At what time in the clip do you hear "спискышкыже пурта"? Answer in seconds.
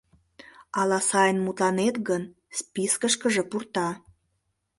2.59-3.89